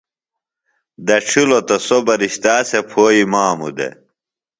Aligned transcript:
دڇھِلوۡ 1.05 1.63
تہ 1.67 1.75
سوۡ 1.87 2.03
بہ 2.05 2.13
رِشتا 2.21 2.55
سےۡ 2.69 2.83
پھوئی 2.89 3.21
ماموۡ 3.31 3.73
دےۡ 3.77 3.93